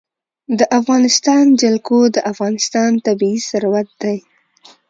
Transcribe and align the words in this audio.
د 0.59 0.61
افغانستان 0.79 1.43
جلکو 1.61 1.99
د 2.15 2.17
افغانستان 2.31 2.91
طبعي 3.05 3.37
ثروت 3.49 3.89
دی. 4.01 4.17